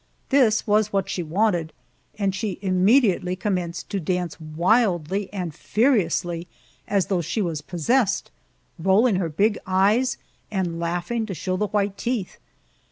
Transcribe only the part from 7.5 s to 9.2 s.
possessed, rolling